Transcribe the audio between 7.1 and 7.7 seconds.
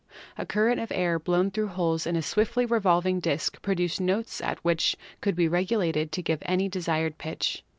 pitch.